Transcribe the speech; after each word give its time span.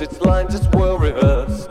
its 0.00 0.20
lines, 0.20 0.54
it's 0.54 0.68
well 0.68 0.98
rehearsed. 0.98 1.69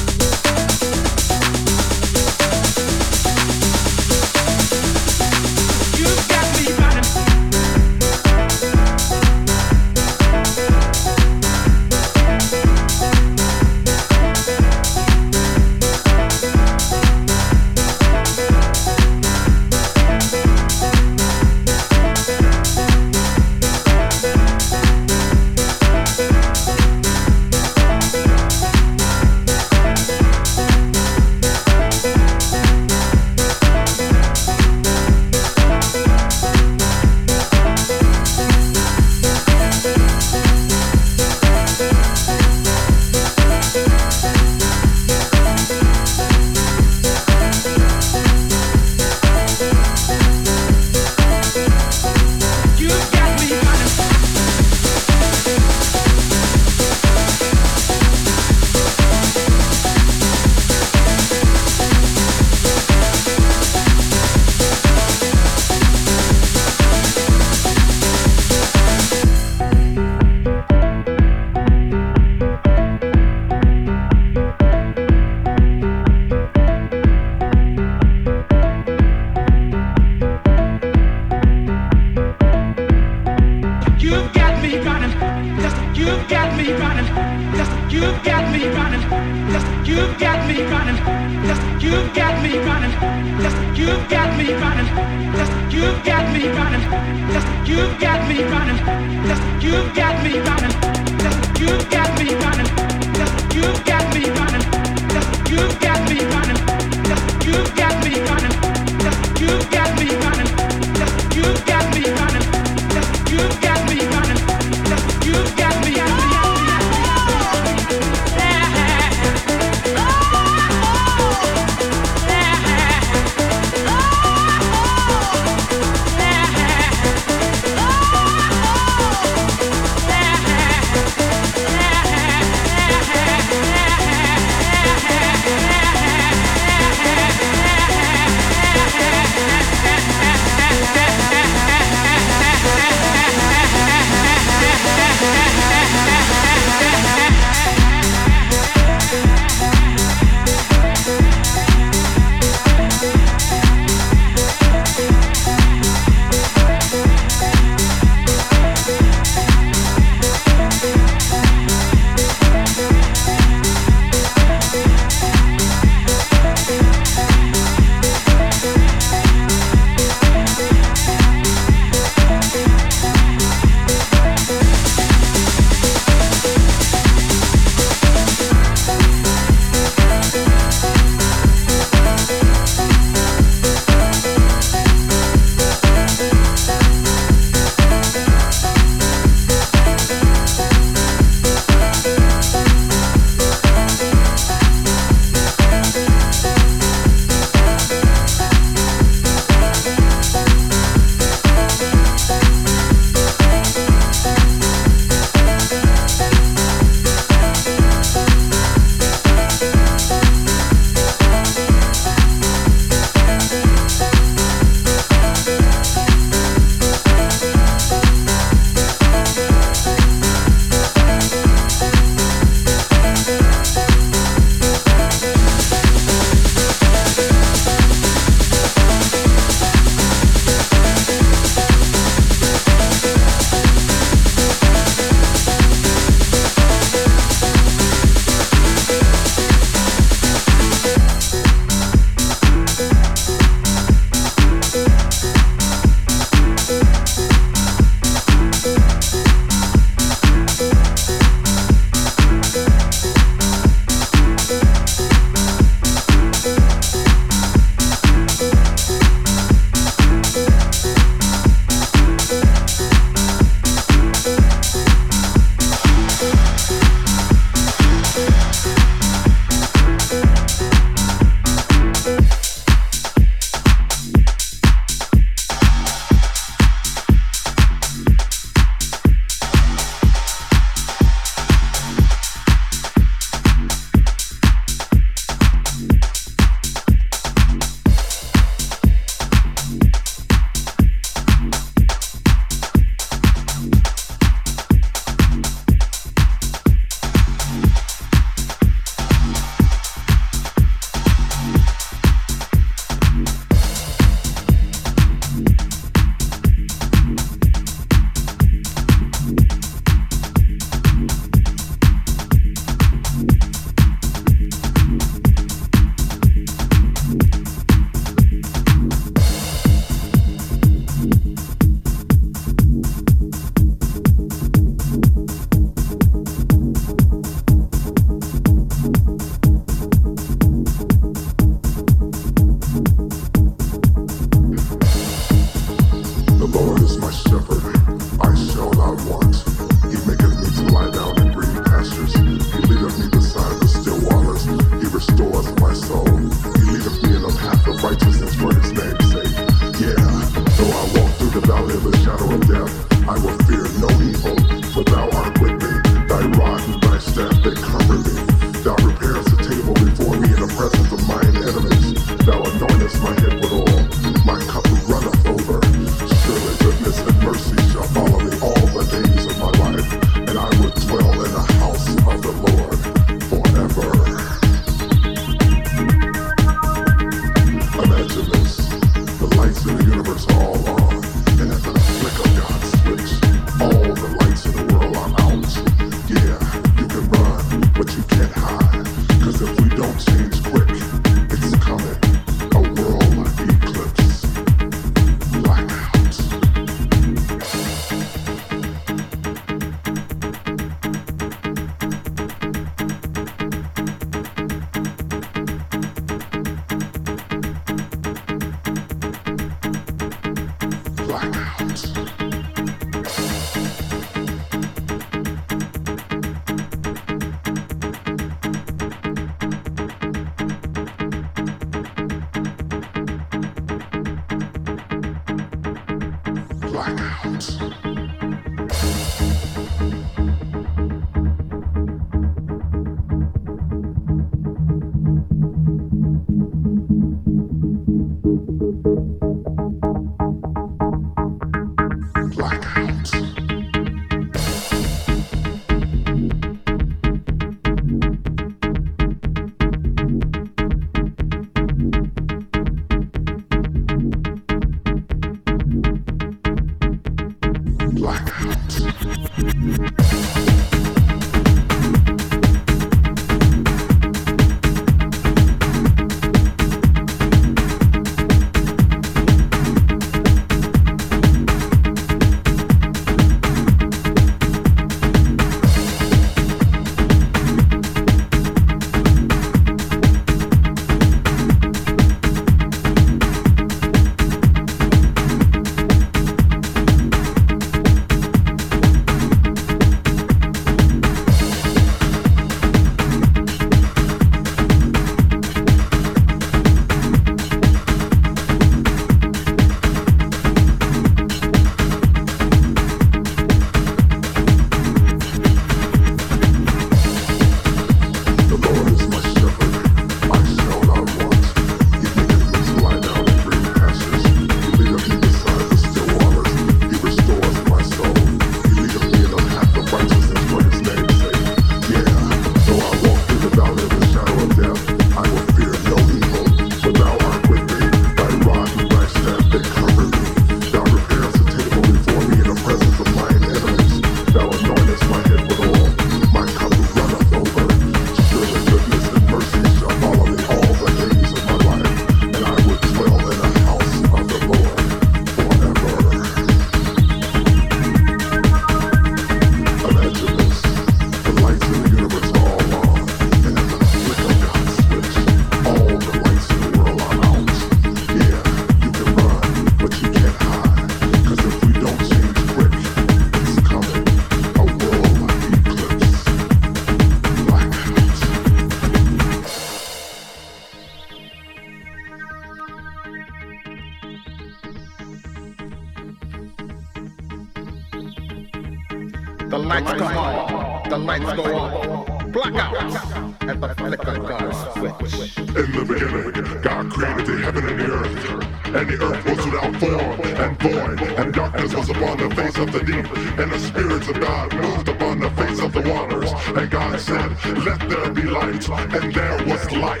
light, 598.68 598.94
and 598.94 599.14
there 599.14 599.36
was 599.46 599.70
light. 599.72 600.00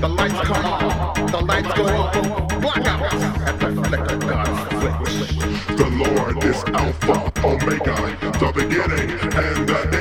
The 0.00 0.08
lights 0.08 0.40
come 0.40 0.64
on, 0.64 1.26
the 1.26 1.40
lights 1.40 1.72
go 1.74 1.84
on, 1.86 2.60
blackout 2.60 3.12
at 3.12 3.60
the 3.60 3.68
flick 3.82 4.10
of 4.10 4.20
God's 4.20 4.60
switch. 4.70 5.16
The 5.76 5.88
Lord 6.02 6.44
is 6.44 6.64
Alpha, 6.64 7.32
Omega, 7.44 7.96
the 8.38 8.52
beginning 8.54 9.10
and 9.10 9.68
the 9.68 9.91